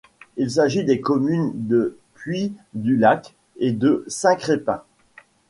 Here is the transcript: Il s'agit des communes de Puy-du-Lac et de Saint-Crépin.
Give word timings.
Il 0.35 0.49
s'agit 0.49 0.83
des 0.83 0.99
communes 0.99 1.51
de 1.53 1.95
Puy-du-Lac 2.15 3.35
et 3.57 3.71
de 3.71 4.03
Saint-Crépin. 4.07 4.81